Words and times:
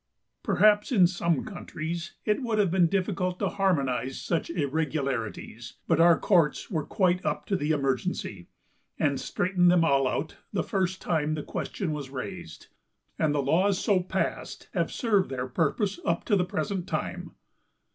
Perhaps 0.41 0.91
in 0.91 1.05
some 1.05 1.45
countries 1.45 2.15
it 2.25 2.41
would 2.41 2.57
have 2.57 2.71
been 2.71 2.87
difficult 2.87 3.37
to 3.37 3.49
harmonize 3.49 4.19
such 4.19 4.49
irregularities, 4.49 5.73
but 5.87 6.01
our 6.01 6.17
courts 6.17 6.71
were 6.71 6.83
quite 6.87 7.23
up 7.23 7.45
to 7.45 7.55
the 7.55 7.69
emergency, 7.69 8.47
and 8.97 9.19
straightened 9.19 9.69
them 9.69 9.85
all 9.85 10.07
out 10.07 10.37
the 10.51 10.63
first 10.63 11.03
time 11.03 11.35
the 11.35 11.43
question 11.43 11.91
was 11.93 12.09
raised, 12.09 12.65
and 13.19 13.35
the 13.35 13.43
laws 13.43 13.77
so 13.77 13.99
passed 13.99 14.69
have 14.73 14.91
served 14.91 15.29
their 15.29 15.45
purpose 15.45 15.99
up 16.03 16.25
to 16.25 16.35
the 16.35 16.45
present 16.45 16.87
time. 16.87 17.35